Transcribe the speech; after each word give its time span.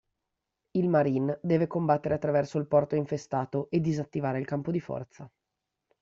Il 0.71 0.89
marine 0.89 1.37
deve 1.43 1.67
combattere 1.67 2.15
attraverso 2.15 2.57
il 2.57 2.65
porto 2.65 2.95
infestato 2.95 3.67
e 3.69 3.79
disattivare 3.79 4.39
il 4.39 4.47
campo 4.47 4.71
di 4.71 4.79
forza. 4.79 5.29